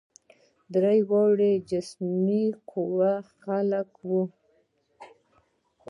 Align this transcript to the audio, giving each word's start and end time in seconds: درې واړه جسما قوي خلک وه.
درې 0.73 0.99
واړه 1.09 1.51
جسما 1.69 2.41
قوي 2.69 3.13
خلک 3.41 3.89
وه. 4.09 4.23